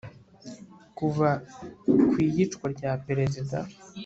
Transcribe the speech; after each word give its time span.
kuva 0.97 1.29
ku 2.09 2.15
iyicwa 2.25 2.65
rya 2.75 2.91
perezida 3.05 3.59